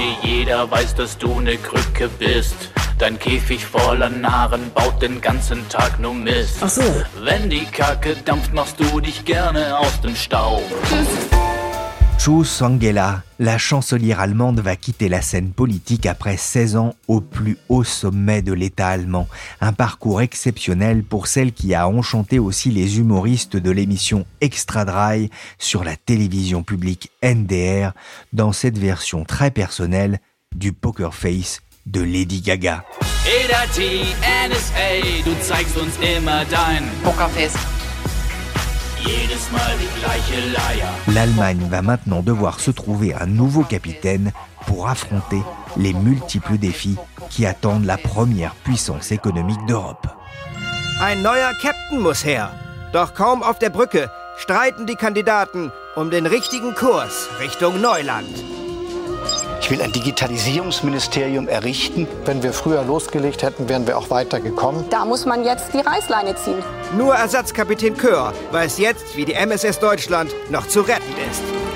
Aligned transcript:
Angie, 0.00 0.16
jeder 0.22 0.70
weiß, 0.70 0.94
dass 0.94 1.18
du 1.18 1.38
eine 1.38 1.56
Krücke 1.56 2.08
bist. 2.08 2.54
Dein 2.98 3.18
Käfig 3.18 3.64
voller 3.64 4.08
Narren 4.08 4.70
baut 4.74 5.00
den 5.00 5.20
ganzen 5.20 5.68
Tag 5.68 5.98
nur 6.00 6.14
Mist. 6.14 6.58
Ach 6.60 6.68
so. 6.68 6.82
Wenn 7.22 7.50
die 7.50 7.64
Kacke 7.64 8.16
dampft, 8.24 8.52
machst 8.52 8.78
du 8.80 9.00
dich 9.00 9.24
gerne 9.24 9.78
aus 9.78 10.00
dem 10.00 10.14
Staub. 10.16 10.62
Tschüss. 10.88 11.39
Chu 12.22 12.44
Sangela, 12.44 13.22
la 13.38 13.56
chancelière 13.56 14.20
allemande, 14.20 14.60
va 14.60 14.76
quitter 14.76 15.08
la 15.08 15.22
scène 15.22 15.52
politique 15.52 16.04
après 16.04 16.36
16 16.36 16.76
ans 16.76 16.94
au 17.08 17.22
plus 17.22 17.56
haut 17.70 17.82
sommet 17.82 18.42
de 18.42 18.52
l'État 18.52 18.88
allemand. 18.88 19.26
Un 19.62 19.72
parcours 19.72 20.20
exceptionnel 20.20 21.02
pour 21.02 21.28
celle 21.28 21.54
qui 21.54 21.74
a 21.74 21.88
enchanté 21.88 22.38
aussi 22.38 22.70
les 22.70 22.98
humoristes 22.98 23.56
de 23.56 23.70
l'émission 23.70 24.26
Extra 24.42 24.84
Dry 24.84 25.30
sur 25.58 25.82
la 25.82 25.96
télévision 25.96 26.62
publique 26.62 27.10
NDR 27.24 27.92
dans 28.34 28.52
cette 28.52 28.76
version 28.76 29.24
très 29.24 29.50
personnelle 29.50 30.20
du 30.54 30.74
Poker 30.74 31.14
Face 31.14 31.62
de 31.86 32.02
Lady 32.02 32.42
Gaga. 32.42 32.84
Pokerface. 37.02 37.79
L'Allemagne 41.08 41.66
va 41.70 41.82
maintenant 41.82 42.22
devoir 42.22 42.60
se 42.60 42.70
trouver 42.70 43.14
un 43.14 43.26
nouveau 43.26 43.62
capitaine 43.62 44.32
pour 44.66 44.88
affronter 44.88 45.42
les 45.76 45.92
multiples 45.92 46.58
défis 46.58 46.96
qui 47.30 47.46
attendent 47.46 47.84
la 47.84 47.96
première 47.96 48.54
puissance 48.54 49.12
économique 49.12 49.64
d'Europe. 49.66 50.06
Ein 51.00 51.22
neuer 51.22 51.52
Captain 51.62 52.00
muss 52.00 52.24
her. 52.24 52.50
Doch 52.92 53.14
kaum 53.14 53.42
auf 53.42 53.58
der 53.58 53.70
Brücke 53.70 54.10
streiten 54.36 54.86
die 54.86 54.96
Kandidaten 54.96 55.72
um 55.96 56.10
den 56.10 56.26
richtigen 56.26 56.74
Kurs 56.74 57.28
Richtung 57.40 57.80
Neuland. 57.80 58.28
Ich 59.70 59.78
will 59.78 59.84
ein 59.84 59.92
Digitalisierungsministerium 59.92 61.46
errichten. 61.46 62.08
Wenn 62.24 62.42
wir 62.42 62.52
früher 62.52 62.82
losgelegt 62.82 63.44
hätten, 63.44 63.68
wären 63.68 63.86
wir 63.86 63.96
auch 63.98 64.10
weitergekommen. 64.10 64.84
Da 64.90 65.04
muss 65.04 65.26
man 65.26 65.44
jetzt 65.44 65.72
die 65.72 65.78
Reißleine 65.78 66.34
ziehen. 66.34 66.60
Nur 66.98 67.14
Ersatzkapitän 67.14 67.96
Kör 67.96 68.32
weiß 68.50 68.78
jetzt, 68.78 69.16
wie 69.16 69.24
die 69.24 69.34
MSS 69.34 69.78
Deutschland 69.78 70.34
noch 70.50 70.66
zu 70.66 70.80
retten 70.80 71.14
ist. 71.30 71.69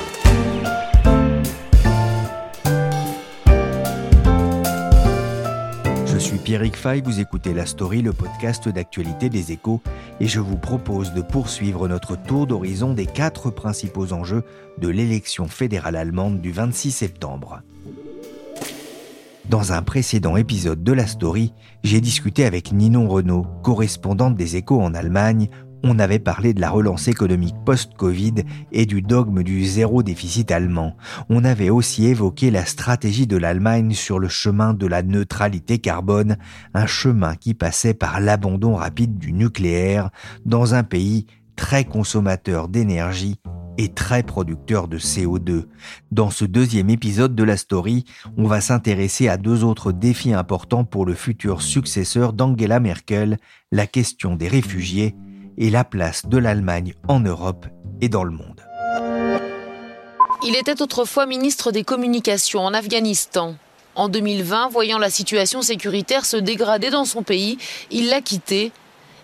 Pierrick 6.45 6.77
Fay, 6.77 7.01
vous 7.01 7.21
écoutez 7.21 7.55
La 7.55 7.65
Story, 7.65 8.03
le 8.03 8.13
podcast 8.13 8.69
d'actualité 8.69 9.31
des 9.31 9.51
échos, 9.51 9.81
et 10.21 10.29
je 10.29 10.41
vous 10.41 10.59
propose 10.59 11.15
de 11.15 11.23
poursuivre 11.23 11.89
notre 11.89 12.17
tour 12.17 12.47
d'horizon 12.47 12.93
des 12.93 13.07
quatre 13.07 13.51
principaux 13.51 14.13
enjeux 14.13 14.43
de 14.77 14.89
l'élection 14.89 15.49
fédérale 15.49 15.97
allemande 15.97 16.43
du 16.43 16.53
26 16.53 16.91
septembre. 16.91 17.63
Dans 19.49 19.73
un 19.73 19.81
précédent 19.81 20.37
épisode 20.37 20.85
de 20.85 20.93
la 20.93 21.07
story, 21.07 21.55
j'ai 21.83 22.03
discuté 22.03 22.45
avec 22.45 22.73
Ninon 22.73 23.09
Renault, 23.09 23.47
correspondante 23.63 24.37
des 24.37 24.57
échos 24.57 24.83
en 24.83 24.93
Allemagne. 24.93 25.49
On 25.87 25.99
avait 25.99 26.19
parlé 26.19 26.55
de 26.55 26.63
la 26.63 26.71
relance 26.71 27.09
économique 27.09 27.57
post-Covid 27.67 28.37
et 28.73 28.87
du 28.87 29.03
dogme 29.03 29.43
du 29.43 29.67
zéro 29.67 30.03
déficit 30.03 30.51
allemand. 30.51 30.97
On 31.29 31.45
avait 31.45 31.69
aussi 31.69 32.07
évoqué 32.07 32.51
la 32.51 32.65
stratégie 32.65 33.27
de 33.27 33.37
l'Allemagne 33.37 33.93
sur 33.93 34.19
le 34.19 34.29
chemin 34.29 34.73
de 34.73 34.87
la 34.87 35.03
neutralité 35.03 35.77
carbone, 35.81 36.39
un 36.73 36.87
chemin 36.87 37.37
qui 37.37 37.53
passait 37.53 37.93
par 37.93 38.19
l'abandon 38.19 38.77
rapide 38.77 39.19
du 39.19 39.35
nucléaire 39.35 40.09
dans 40.47 40.75
un 40.75 40.85
pays 40.85 41.27
très 41.55 41.85
consommateur 41.85 42.69
d'énergie 42.69 43.37
et 43.77 43.93
très 43.93 44.23
producteur 44.23 44.89
de 44.89 44.99
CO2. 44.99 45.65
Dans 46.11 46.31
ce 46.31 46.47
deuxième 46.47 46.89
épisode 46.89 47.35
de 47.35 47.45
la 47.45 47.59
story, 47.59 48.05
on 48.39 48.47
va 48.47 48.63
s'intéresser 48.63 49.29
à 49.29 49.37
deux 49.37 49.65
autres 49.65 49.93
défis 49.93 50.33
importants 50.33 50.85
pour 50.85 51.05
le 51.05 51.15
futur 51.15 51.61
successeur 51.61 52.33
d'Angela 52.33 52.81
Merkel, 52.81 53.37
la 53.71 53.87
question 53.87 54.35
des 54.35 54.49
réfugiés 54.49 55.15
et 55.59 55.71
la 55.71 55.85
place 55.85 56.27
de 56.27 56.39
l'Allemagne 56.39 56.95
en 57.09 57.21
Europe 57.21 57.67
et 58.01 58.09
dans 58.09 58.25
le 58.25 58.31
monde. 58.31 58.61
Il 60.47 60.57
était 60.57 60.83
autrefois 60.83 61.27
ministre 61.27 61.73
des 61.73 61.85
Communications 61.85 62.61
en 62.61 62.75
Afghanistan. 62.75 63.55
En 63.95 64.09
2020, 64.09 64.69
voyant 64.69 64.99
la 64.99 65.11
situation 65.11 65.63
sécuritaire 65.63 66.27
se 66.27 66.37
dégrader 66.37 66.91
dans 66.91 67.05
son 67.05 67.23
pays, 67.23 67.59
il 67.91 68.09
l'a 68.09 68.21
quitté 68.21 68.73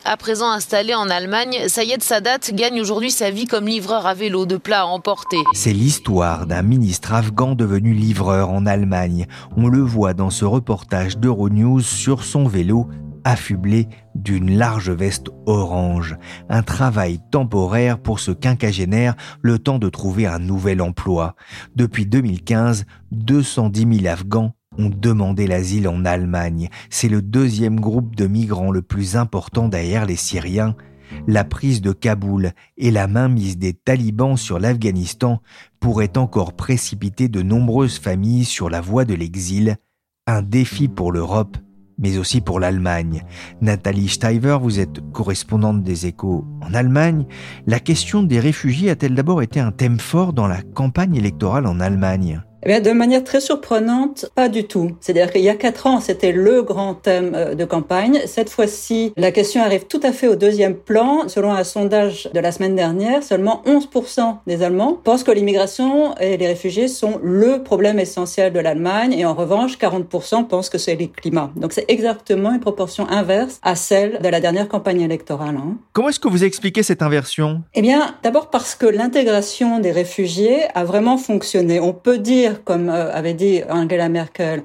à 0.07 0.17
présent 0.17 0.51
installé 0.51 0.95
en 0.95 1.11
Allemagne, 1.11 1.69
Sayed 1.69 2.03
Sadat 2.03 2.39
gagne 2.55 2.81
aujourd'hui 2.81 3.11
sa 3.11 3.31
vie 3.31 3.47
comme 3.47 3.67
livreur 3.67 4.07
à 4.07 4.15
vélo 4.15 4.47
de 4.47 4.57
plats 4.57 4.83
à 4.83 4.85
emporter. 4.87 5.37
C'est 5.53 5.75
l'histoire 5.75 6.47
d'un 6.47 6.63
ministre 6.63 7.13
afghan 7.13 7.55
devenu 7.55 7.93
livreur 7.93 8.51
en 8.51 8.65
Allemagne. 8.65 9.27
On 9.59 9.69
le 9.69 9.83
voit 9.83 10.15
dans 10.15 10.31
ce 10.31 10.47
reportage 10.47 11.19
d'Euronews 11.19 11.81
sur 11.81 12.25
son 12.25 12.49
vélo 12.49 12.89
affublé 13.25 13.89
d'une 14.15 14.57
large 14.57 14.91
veste 14.91 15.31
orange. 15.47 16.17
Un 16.49 16.63
travail 16.63 17.21
temporaire 17.31 17.99
pour 17.99 18.21
ce 18.21 18.31
quinquagénaire, 18.31 19.15
le 19.43 19.59
temps 19.59 19.79
de 19.79 19.89
trouver 19.89 20.27
un 20.27 20.39
nouvel 20.39 20.83
emploi. 20.83 21.35
Depuis 21.77 22.07
2015, 22.07 22.85
210 23.13 24.01
000 24.03 24.13
Afghans 24.13 24.53
ont 24.79 24.91
demandé 24.91 25.47
l'asile 25.47 25.89
en 25.89 26.05
Allemagne. 26.05 26.69
C'est 26.91 27.09
le 27.09 27.23
deuxième 27.23 27.81
groupe 27.81 28.15
de 28.17 28.27
migrants 28.27 28.71
le 28.71 28.83
plus 28.83 29.17
important 29.17 29.69
derrière 29.69 30.07
les 30.07 30.17
Syriens. 30.17 30.77
La 31.27 31.45
prise 31.45 31.81
de 31.81 31.93
Kaboul 31.93 32.53
et 32.77 32.91
la 32.91 33.09
mainmise 33.09 33.59
des 33.59 33.75
talibans 33.75 34.37
sur 34.37 34.61
l'Afghanistan 34.61 35.43
pourraient 35.81 36.17
encore 36.17 36.53
précipiter 36.55 37.29
de 37.29 37.43
nombreuses 37.43 37.99
familles 37.99 38.45
sur 38.45 38.71
la 38.71 38.81
voie 38.81 39.05
de 39.05 39.15
l'exil, 39.15 39.77
un 40.27 40.43
défi 40.43 40.87
pour 40.87 41.11
l'Europe, 41.11 41.57
mais 42.01 42.19
aussi 42.19 42.41
pour 42.41 42.59
l'Allemagne. 42.59 43.23
Nathalie 43.61 44.09
Steiver, 44.09 44.59
vous 44.61 44.81
êtes 44.81 45.01
correspondante 45.13 45.83
des 45.83 46.07
échos 46.07 46.45
en 46.63 46.75
Allemagne. 46.75 47.27
La 47.67 47.79
question 47.79 48.23
des 48.23 48.41
réfugiés 48.41 48.91
a-t-elle 48.91 49.15
d'abord 49.15 49.43
été 49.43 49.61
un 49.61 49.73
thème 49.73 50.01
fort 50.01 50.33
dans 50.33 50.49
la 50.49 50.63
campagne 50.63 51.15
électorale 51.15 51.67
en 51.67 51.79
Allemagne? 51.79 52.43
Eh 52.63 52.69
bien, 52.69 52.81
de 52.81 52.91
manière 52.91 53.25
très 53.25 53.41
surprenante, 53.41 54.27
pas 54.35 54.49
du 54.49 54.65
tout. 54.65 54.93
C'est-à-dire 55.01 55.33
qu'il 55.33 55.43
y 55.43 55.49
a 55.49 55.55
quatre 55.55 55.87
ans, 55.87 56.01
c'était 56.01 56.33
le 56.33 56.63
grand 56.63 56.95
thème 56.95 57.33
euh, 57.35 57.55
de 57.55 57.65
campagne. 57.65 58.21
Cette 58.27 58.51
fois-ci, 58.51 59.13
la 59.17 59.33
question 59.33 59.63
arrive 59.63 59.87
tout 59.87 60.01
à 60.03 60.13
fait 60.13 60.29
au 60.29 60.37
deuxième 60.37 60.75
plan. 60.75 61.29
Selon 61.29 61.53
un 61.53 61.65
sondage 61.65 62.29
de 62.33 62.41
la 62.41 62.53
semaine 62.53 62.75
dernière, 62.75 63.23
seulement 63.23 63.63
11% 63.67 64.37
des 64.47 64.63
Allemands 64.63 64.99
pensent 65.03 65.25
que 65.25 65.31
l'immigration 65.31 66.15
et 66.17 66.37
les 66.37 66.47
réfugiés 66.47 66.89
sont 66.89 67.19
le 67.23 67.63
problème 67.63 67.99
essentiel 67.99 68.53
de 68.53 68.61
l'Allemagne. 68.61 69.13
Et 69.13 69.25
en 69.25 69.35
revanche, 69.35 69.79
40% 69.79 70.47
pensent 70.47 70.69
que 70.71 70.79
c'est 70.79 70.97
le 70.97 71.07
climat. 71.07 71.51
Donc 71.57 71.73
c'est 71.73 71.87
exactement 71.89 72.53
une 72.53 72.61
proportion 72.61 73.09
inverse 73.09 73.59
à 73.63 73.75
celle 73.75 74.19
de 74.21 74.29
la 74.29 74.41
dernière 74.41 74.69
campagne 74.69 75.01
électorale. 75.01 75.57
Hein. 75.57 75.77
Comment 75.93 76.11
est-ce 76.11 76.21
que 76.21 76.29
vous 76.29 76.45
expliquez 76.45 76.83
cette 76.83 77.03
inversion? 77.03 77.63
Eh 77.75 77.83
bien, 77.83 78.15
d'abord 78.23 78.51
parce 78.51 78.75
que 78.75 78.87
l'intégration 78.87 79.79
des 79.79 79.93
réfugiés 79.93 80.65
a 80.75 80.85
vraiment 80.85 81.17
fonctionné. 81.17 81.81
On 81.81 81.93
peut 81.93 82.19
dire 82.19 82.50
comme 82.65 82.89
euh, 82.89 83.13
avait 83.13 83.35
dit 83.35 83.63
Angela 83.69 84.09
Merkel 84.09 84.63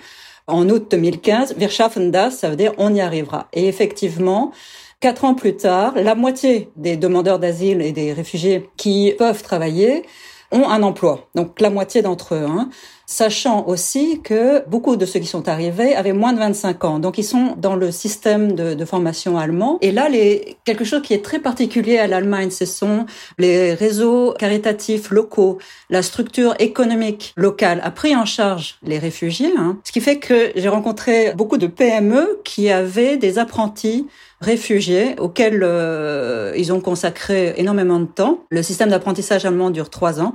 en 0.48 0.70
août 0.70 0.88
2015, 0.92 1.56
Wir 1.58 1.70
schaffen 1.70 2.12
das, 2.12 2.32
ça 2.32 2.50
veut 2.50 2.56
dire 2.56 2.74
on 2.78 2.94
y 2.94 3.02
arrivera. 3.02 3.48
Et 3.54 3.68
effectivement, 3.68 4.52
quatre 5.00 5.26
ans 5.26 5.34
plus 5.34 5.56
tard, 5.56 5.94
la 5.96 6.16
moitié 6.16 6.70
des 6.76 6.98
demandeurs 6.98 7.40
d'asile 7.40 7.82
et 7.82 7.92
des 7.92 8.14
réfugiés 8.14 8.70
qui 8.78 9.14
peuvent 9.18 9.42
travailler 9.42 10.04
ont 10.52 10.70
un 10.70 10.84
emploi. 10.84 11.28
Donc 11.36 11.60
la 11.60 11.70
moitié 11.70 12.02
d'entre 12.02 12.36
eux. 12.36 12.46
Hein. 12.48 12.70
Sachant 13.06 13.68
aussi 13.68 14.22
que 14.24 14.68
beaucoup 14.68 14.96
de 14.96 15.06
ceux 15.06 15.19
qui 15.19 15.28
sont 15.28 15.48
arrivés 15.48 15.96
avaient 15.96 16.13
moins 16.13 16.34
de 16.34 16.40
25 16.40 16.84
ans. 16.86 17.00
Donc 17.00 17.18
ils 17.18 17.24
sont 17.24 17.56
dans 17.57 17.75
le 17.75 17.92
système 17.92 18.54
de, 18.54 18.86
formation 18.86 19.38
allemand. 19.38 19.80
Et 19.81 19.92
là, 19.92 20.10
les, 20.10 20.57
quelque 20.63 20.86
chose 20.86 21.02
qui 21.02 21.13
est 21.13 21.24
très 21.24 21.40
particulier 21.40 21.98
à 21.98 22.06
l'Allemagne, 22.06 22.52
ce 22.52 22.66
sont 22.66 23.06
les 23.40 23.74
réseaux 23.74 24.34
caritatifs 24.38 25.10
locaux, 25.10 25.57
la 25.90 26.04
structure 26.04 26.54
économique 26.60 27.34
locale 27.36 27.81
a 27.84 27.90
pris 27.90 28.16
en 28.16 28.25
charge 28.25 28.78
les 28.84 29.00
réfugiés. 29.00 29.51
Hein. 29.58 29.80
Ce 29.84 29.92
qui 29.92 30.01
fait 30.01 30.19
que 30.19 30.51
j'ai 30.56 30.69
rencontré 30.69 31.34
beaucoup 31.34 31.58
de 31.58 31.68
PME 31.68 32.42
qui 32.44 32.69
avaient 32.69 33.18
des 33.18 33.40
apprentis 33.40 34.08
réfugiés 34.42 35.16
auxquels 35.19 35.62
euh, 35.63 36.54
ils 36.56 36.72
ont 36.72 36.81
consacré 36.81 37.54
énormément 37.58 38.00
de 38.00 38.06
temps. 38.06 38.40
Le 38.50 38.62
système 38.62 38.90
d'apprentissage 38.90 39.46
allemand 39.46 39.72
dure 39.72 39.90
trois 39.90 40.22
ans. 40.22 40.34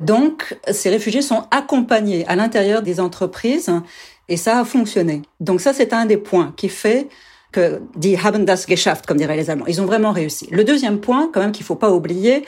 Donc, 0.00 0.56
ces 0.70 0.90
réfugiés 0.90 1.22
sont 1.22 1.44
accompagnés 1.50 2.26
à 2.26 2.36
l'intérieur 2.36 2.82
des 2.82 3.00
entreprises 3.00 3.70
et 4.28 4.36
ça 4.36 4.60
a 4.60 4.64
fonctionné. 4.64 5.22
Donc 5.40 5.60
ça, 5.60 5.72
c'est 5.72 5.92
un 5.92 6.06
des 6.06 6.16
points 6.16 6.52
qui 6.56 6.68
fait 6.68 7.08
que 7.58 7.80
die 7.96 8.18
haben 8.22 8.46
das 8.46 8.66
geschafft, 8.66 9.06
comme 9.06 9.18
diraient 9.18 9.36
les 9.36 9.50
Allemands. 9.50 9.66
Ils 9.66 9.80
ont 9.80 9.86
vraiment 9.86 10.12
réussi. 10.12 10.48
Le 10.50 10.64
deuxième 10.64 11.00
point, 11.00 11.28
quand 11.32 11.40
même, 11.40 11.52
qu'il 11.52 11.66
faut 11.66 11.74
pas 11.74 11.90
oublier, 11.90 12.44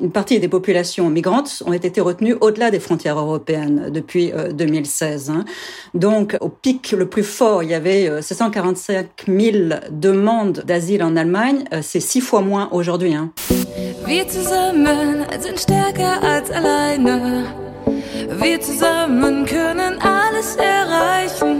une 0.00 0.10
partie 0.10 0.40
des 0.40 0.48
populations 0.48 1.10
migrantes 1.10 1.62
ont 1.66 1.72
été 1.72 2.00
retenues 2.00 2.36
au-delà 2.40 2.70
des 2.70 2.80
frontières 2.80 3.18
européennes 3.18 3.90
depuis 3.90 4.32
2016. 4.52 5.30
Euh, 5.30 5.32
hein. 5.32 5.44
Donc, 5.94 6.36
au 6.40 6.48
pic 6.48 6.92
le 6.92 7.06
plus 7.06 7.24
fort, 7.24 7.62
il 7.62 7.70
y 7.70 7.74
avait 7.74 8.22
745 8.22 9.06
euh, 9.28 9.40
000 9.40 9.56
demandes 9.90 10.62
d'asile 10.66 11.02
en 11.02 11.16
Allemagne. 11.16 11.64
Euh, 11.72 11.80
c'est 11.82 12.00
six 12.00 12.20
fois 12.20 12.40
moins 12.40 12.68
aujourd'hui. 12.72 13.14
Hein. 13.14 13.32
Wir 14.06 14.28
zusammen 14.28 15.24
sind 15.40 15.58
stärker 15.58 16.22
als 16.22 16.50
alleine. 16.50 17.46
Wir 18.38 18.60
zusammen 18.60 19.46
können 19.46 19.98
alles 20.00 20.56
erreichen. 20.56 21.53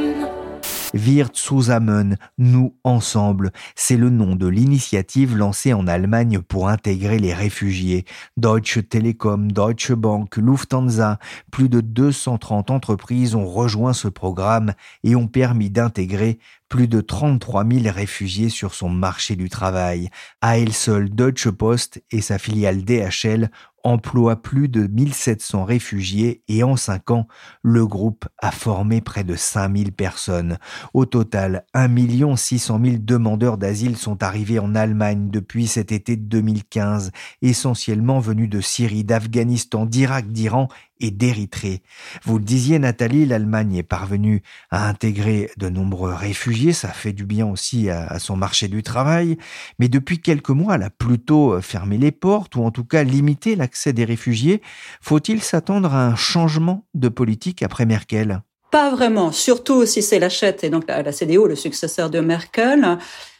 Wir 0.96 1.26
zusammen, 1.34 2.16
nous 2.38 2.76
ensemble, 2.84 3.50
c'est 3.74 3.96
le 3.96 4.10
nom 4.10 4.36
de 4.36 4.46
l'initiative 4.46 5.36
lancée 5.36 5.72
en 5.72 5.88
Allemagne 5.88 6.38
pour 6.38 6.68
intégrer 6.68 7.18
les 7.18 7.34
réfugiés. 7.34 8.04
Deutsche 8.36 8.78
Telekom, 8.88 9.50
Deutsche 9.50 9.90
Bank, 9.90 10.36
Lufthansa, 10.36 11.18
plus 11.50 11.68
de 11.68 11.80
230 11.80 12.70
entreprises 12.70 13.34
ont 13.34 13.44
rejoint 13.44 13.92
ce 13.92 14.06
programme 14.06 14.72
et 15.02 15.16
ont 15.16 15.26
permis 15.26 15.68
d'intégrer 15.68 16.38
plus 16.68 16.86
de 16.86 17.00
33 17.00 17.64
000 17.68 17.92
réfugiés 17.92 18.48
sur 18.48 18.72
son 18.72 18.88
marché 18.88 19.34
du 19.34 19.48
travail. 19.48 20.10
À 20.40 20.58
elle 20.58 20.72
seule, 20.72 21.10
Deutsche 21.10 21.50
Post 21.50 22.04
et 22.12 22.20
sa 22.20 22.38
filiale 22.38 22.84
DHL 22.84 23.50
emploie 23.84 24.36
plus 24.36 24.68
de 24.68 24.86
1700 24.86 25.64
réfugiés 25.64 26.42
et 26.48 26.62
en 26.62 26.76
cinq 26.76 27.10
ans, 27.10 27.28
le 27.62 27.86
groupe 27.86 28.26
a 28.38 28.50
formé 28.50 29.02
près 29.02 29.24
de 29.24 29.36
5000 29.36 29.92
personnes. 29.92 30.58
Au 30.94 31.04
total, 31.04 31.64
1 31.74 32.36
600 32.36 32.80
000 32.82 32.96
demandeurs 33.00 33.58
d'asile 33.58 33.96
sont 33.96 34.22
arrivés 34.22 34.58
en 34.58 34.74
Allemagne 34.74 35.28
depuis 35.30 35.66
cet 35.66 35.92
été 35.92 36.16
2015, 36.16 37.12
essentiellement 37.42 38.20
venus 38.20 38.48
de 38.48 38.60
Syrie, 38.60 39.04
d'Afghanistan, 39.04 39.84
d'Irak, 39.84 40.32
d'Iran 40.32 40.68
et 41.04 41.10
d'Érythrée. 41.10 41.82
Vous 42.24 42.38
le 42.38 42.44
disiez 42.44 42.78
Nathalie, 42.78 43.26
l'Allemagne 43.26 43.76
est 43.76 43.82
parvenue 43.82 44.42
à 44.70 44.88
intégrer 44.88 45.50
de 45.58 45.68
nombreux 45.68 46.14
réfugiés, 46.14 46.72
ça 46.72 46.88
fait 46.88 47.12
du 47.12 47.26
bien 47.26 47.46
aussi 47.46 47.90
à, 47.90 48.18
son 48.18 48.36
marché 48.36 48.68
du 48.68 48.82
travail, 48.82 49.36
mais 49.78 49.88
depuis 49.88 50.20
quelques 50.20 50.50
mois, 50.50 50.76
elle 50.76 50.82
a 50.82 50.90
plutôt 50.90 51.60
fermé 51.60 51.98
les 51.98 52.12
portes 52.12 52.56
ou 52.56 52.64
en 52.64 52.70
tout 52.70 52.84
cas 52.84 53.02
limité 53.02 53.54
l'accès 53.54 53.92
des 53.92 54.04
réfugiés. 54.04 54.62
Faut-il 55.00 55.42
s'attendre 55.42 55.94
à 55.94 56.06
un 56.06 56.16
changement 56.16 56.86
de 56.94 57.08
politique 57.08 57.62
après 57.62 57.84
Merkel? 57.84 58.40
Pas 58.70 58.90
vraiment, 58.90 59.30
surtout 59.30 59.86
si 59.86 60.02
c'est 60.02 60.18
la 60.18 60.28
et 60.62 60.70
donc 60.70 60.88
la, 60.88 61.02
la 61.02 61.12
CDU, 61.12 61.46
le 61.46 61.54
successeur 61.54 62.10
de 62.10 62.20
Merkel, 62.20 62.98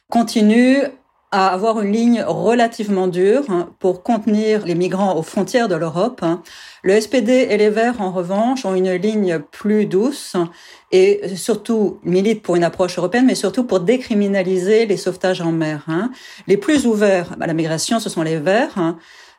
continue 0.08 0.78
à 1.34 1.48
avoir 1.48 1.80
une 1.80 1.92
ligne 1.92 2.22
relativement 2.24 3.08
dure 3.08 3.42
hein, 3.48 3.68
pour 3.80 4.04
contenir 4.04 4.64
les 4.64 4.76
migrants 4.76 5.16
aux 5.16 5.24
frontières 5.24 5.66
de 5.66 5.74
l'Europe. 5.74 6.20
Hein. 6.22 6.44
Le 6.84 7.00
SPD 7.00 7.48
et 7.50 7.56
les 7.56 7.70
Verts, 7.70 8.00
en 8.00 8.12
revanche, 8.12 8.64
ont 8.64 8.76
une 8.76 8.92
ligne 8.92 9.40
plus 9.40 9.86
douce 9.86 10.36
et 10.92 11.22
surtout 11.34 11.98
militent 12.04 12.42
pour 12.42 12.54
une 12.54 12.62
approche 12.62 12.98
européenne, 12.98 13.26
mais 13.26 13.34
surtout 13.34 13.64
pour 13.64 13.80
décriminaliser 13.80 14.86
les 14.86 14.96
sauvetages 14.96 15.40
en 15.40 15.50
mer. 15.50 15.82
Hein. 15.88 16.12
Les 16.46 16.56
plus 16.56 16.86
ouverts 16.86 17.34
à 17.40 17.48
la 17.48 17.52
migration, 17.52 17.98
ce 17.98 18.08
sont 18.08 18.22
les 18.22 18.38
Verts. 18.38 18.94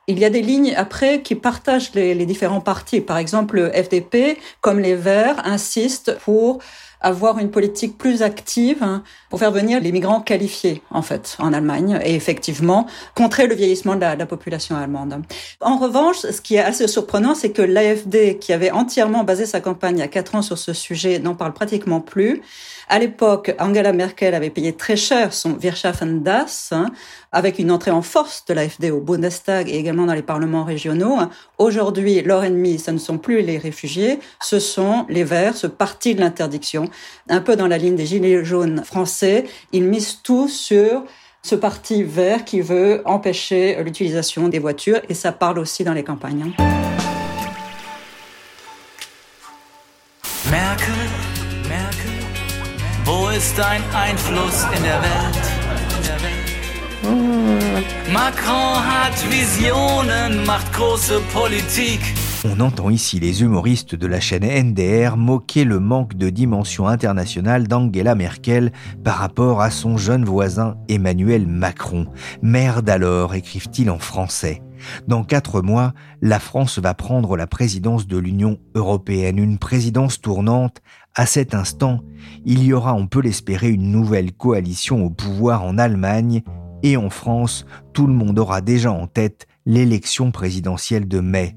Il 0.08 0.20
y 0.20 0.26
a 0.26 0.30
des 0.30 0.42
lignes 0.42 0.74
après 0.76 1.22
qui 1.22 1.36
partagent 1.36 1.94
les, 1.94 2.14
les 2.14 2.26
différents 2.26 2.60
partis. 2.60 3.00
Par 3.00 3.18
exemple, 3.18 3.56
le 3.56 3.72
FDP, 3.72 4.38
comme 4.60 4.80
les 4.80 4.96
Verts, 4.96 5.42
insistent 5.46 6.18
pour 6.26 6.60
avoir 7.06 7.38
une 7.38 7.52
politique 7.52 7.98
plus 7.98 8.24
active 8.24 8.82
hein, 8.82 9.04
pour 9.30 9.38
faire 9.40 9.52
venir 9.52 9.80
les 9.80 9.92
migrants 9.92 10.22
qualifiés, 10.22 10.82
en 10.90 11.04
fait, 11.04 11.38
en 11.40 11.54
Allemagne, 11.54 12.00
et 12.04 12.16
effectivement, 12.16 12.88
contrer 13.14 13.46
le 13.46 13.54
vieillissement 13.54 13.96
de 13.96 14.02
la, 14.02 14.16
de 14.16 14.20
la 14.20 14.26
population 14.26 14.76
allemande. 14.76 15.22
En 15.62 15.78
revanche, 15.78 16.18
ce 16.18 16.42
qui 16.42 16.56
est 16.56 16.60
assez 16.60 16.88
surprenant, 16.88 17.36
c'est 17.36 17.52
que 17.52 17.62
l'AFD, 17.62 18.40
qui 18.40 18.54
avait 18.54 18.72
entièrement 18.72 19.24
basé 19.24 19.46
sa 19.46 19.62
campagne 19.62 19.98
il 19.98 20.00
y 20.00 20.04
a 20.04 20.08
quatre 20.08 20.34
ans 20.34 20.42
sur 20.42 20.58
ce 20.58 20.74
sujet, 20.74 21.20
n'en 21.20 21.36
parle 21.36 21.54
pratiquement 21.54 22.02
plus. 22.02 22.42
À 22.88 23.00
l'époque, 23.00 23.56
Angela 23.60 23.94
Merkel 23.94 24.36
avait 24.36 24.50
payé 24.50 24.74
très 24.74 24.96
cher 24.96 25.34
son 25.34 25.58
Wirtschaften 25.58 26.22
das, 26.22 26.70
hein, 26.72 26.92
avec 27.32 27.58
une 27.58 27.72
entrée 27.72 27.92
en 27.92 28.04
force 28.04 28.46
de 28.46 28.54
l'AFD 28.54 28.92
au 28.92 29.00
Bundestag 29.00 29.70
et 29.70 29.78
également 29.78 30.06
dans 30.06 30.14
les 30.14 30.22
parlements 30.22 30.64
régionaux. 30.64 31.18
Aujourd'hui, 31.58 32.22
leur 32.22 32.44
ennemi, 32.44 32.78
ce 32.78 32.92
ne 32.92 33.00
sont 33.00 33.18
plus 33.18 33.42
les 33.42 33.58
réfugiés, 33.58 34.20
ce 34.42 34.60
sont 34.60 35.06
les 35.10 35.24
Verts, 35.24 35.56
ce 35.56 35.68
parti 35.68 36.14
de 36.14 36.22
l'interdiction. 36.22 36.90
Un 37.28 37.42
peu 37.42 37.56
dans 37.56 37.68
la 37.68 37.78
ligne 37.78 37.96
des 37.96 38.06
Gilets 38.06 38.46
jaunes 38.46 38.84
français, 38.84 39.46
ils 39.72 39.84
misent 39.84 40.20
tout 40.22 40.48
sur 40.48 41.04
ce 41.42 41.56
parti 41.56 42.04
vert 42.04 42.44
qui 42.44 42.62
veut 42.62 43.04
empêcher 43.06 43.82
l'utilisation 43.84 44.48
des 44.48 44.60
voitures 44.60 45.02
et 45.10 45.14
ça 45.14 45.32
parle 45.32 45.60
aussi 45.60 45.84
dans 45.84 45.94
les 45.94 46.04
campagnes. 46.04 46.54
Ist 53.46 53.60
dein 53.60 53.84
Einfluss 53.94 54.66
in 54.76 54.84
der 54.84 55.00
Welt? 55.04 55.38
Macron 58.12 58.84
hat 58.92 59.14
Visionen, 59.30 60.44
macht 60.46 60.74
große 60.74 61.20
Politik. 61.32 62.02
On 62.48 62.60
entend 62.60 62.92
ici 62.92 63.20
les 63.20 63.42
humoristes 63.42 63.96
de 63.96 64.06
la 64.06 64.20
chaîne 64.20 64.46
NDR 64.46 65.18
moquer 65.18 65.64
le 65.64 65.80
manque 65.80 66.14
de 66.14 66.30
dimension 66.30 66.88
internationale 66.88 67.68
d'Angela 67.68 68.14
Merkel 68.14 68.72
par 69.04 69.16
rapport 69.16 69.62
à 69.62 69.72
son 69.72 69.98
jeune 69.98 70.24
voisin 70.24 70.78
Emmanuel 70.88 71.48
Macron. 71.48 72.06
Merde 72.44 72.88
alors, 72.88 73.34
écrivent-ils 73.34 73.90
en 73.90 73.98
français. 73.98 74.62
Dans 75.08 75.24
quatre 75.24 75.64
mois, 75.64 75.94
la 76.22 76.40
France 76.40 76.78
va 76.78 76.94
prendre 76.94 77.36
la 77.36 77.48
présidence 77.48 78.06
de 78.06 78.18
l'Union 78.18 78.60
européenne, 78.76 79.40
une 79.40 79.58
présidence 79.58 80.22
tournante. 80.22 80.84
À 81.16 81.26
cet 81.26 81.56
instant, 81.56 82.02
il 82.46 82.64
y 82.64 82.74
aura, 82.74 82.94
on 82.94 83.08
peut 83.08 83.22
l'espérer, 83.22 83.70
une 83.70 83.92
nouvelle 83.92 84.34
coalition 84.34 85.04
au 85.04 85.10
pouvoir 85.10 85.64
en 85.64 85.80
Allemagne 85.80 86.44
et 86.84 86.96
en 86.96 87.10
France, 87.10 87.66
tout 87.94 88.06
le 88.06 88.14
monde 88.14 88.38
aura 88.38 88.62
déjà 88.62 88.92
en 88.92 89.08
tête 89.08 89.48
l'élection 89.66 90.30
présidentielle 90.30 91.08
de 91.08 91.20
mai. 91.22 91.56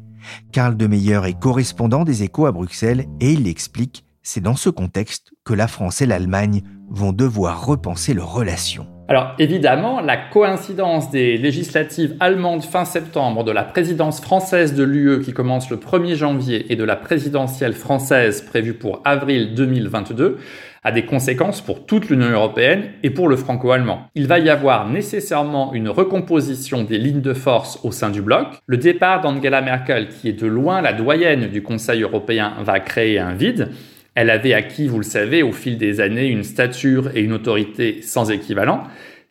Karl 0.53 0.77
de 0.77 0.87
Meyer 0.87 1.21
est 1.25 1.39
correspondant 1.39 2.05
des 2.05 2.23
échos 2.23 2.47
à 2.47 2.53
Bruxelles 2.53 3.07
et 3.21 3.33
il 3.33 3.47
explique, 3.47 4.05
c'est 4.23 4.41
dans 4.41 4.57
ce 4.57 4.71
contexte 4.71 5.33
que 5.45 5.55
la 5.55 5.69
France 5.69 6.01
et 6.03 6.07
l'Allemagne 6.07 6.63
vont 6.91 7.13
devoir 7.13 7.65
repenser 7.65 8.15
leurs 8.15 8.33
relations. 8.33 8.98
Alors 9.11 9.35
évidemment, 9.39 10.03
la 10.03 10.19
coïncidence 10.19 11.11
des 11.11 11.39
législatives 11.39 12.15
allemandes 12.21 12.63
fin 12.63 12.85
septembre, 12.85 13.43
de 13.43 13.51
la 13.51 13.65
présidence 13.65 14.21
française 14.21 14.75
de 14.75 14.85
l'UE 14.85 15.23
qui 15.23 15.33
commence 15.33 15.71
le 15.71 15.79
1er 15.79 16.15
janvier 16.15 16.71
et 16.71 16.77
de 16.77 16.85
la 16.85 16.95
présidentielle 16.95 17.73
française 17.73 18.43
prévue 18.43 18.75
pour 18.75 19.01
avril 19.07 19.55
2022 19.55 20.37
a 20.85 20.93
des 20.93 21.07
conséquences 21.07 21.63
pour 21.63 21.87
toute 21.87 22.11
l'Union 22.11 22.29
européenne 22.29 22.91
et 23.03 23.09
pour 23.09 23.29
le 23.29 23.37
franco-allemand. 23.37 24.09
Il 24.15 24.27
va 24.27 24.39
y 24.39 24.51
avoir 24.51 24.89
nécessairement 24.89 25.73
une 25.73 25.89
recomposition 25.89 26.85
des 26.85 26.99
lignes 26.99 27.23
de 27.23 27.35
force 27.35 27.81
au 27.85 27.93
sein 27.93 28.11
du 28.11 28.21
bloc. 28.21 28.47
Le 28.67 28.77
départ 28.77 29.23
d'Angela 29.23 29.63
Merkel, 29.63 30.09
qui 30.09 30.29
est 30.29 30.41
de 30.41 30.47
loin 30.47 30.83
la 30.83 30.93
doyenne 30.93 31.49
du 31.49 31.63
Conseil 31.63 32.03
européen, 32.03 32.53
va 32.63 32.79
créer 32.81 33.19
un 33.19 33.33
vide. 33.33 33.71
Elle 34.21 34.31
avait 34.31 34.53
acquis, 34.53 34.89
vous 34.89 34.99
le 34.99 35.05
savez, 35.05 35.45
au 35.45 35.53
fil 35.53 35.79
des 35.79 36.01
années 36.01 36.27
une 36.27 36.43
stature 36.43 37.17
et 37.17 37.21
une 37.21 37.33
autorité 37.33 38.03
sans 38.03 38.33
équivalent. 38.33 38.83